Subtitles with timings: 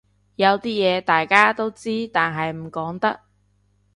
[0.35, 3.19] 有啲嘢大家都知但係唔講得